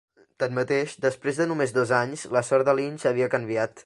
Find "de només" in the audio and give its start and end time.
1.41-1.75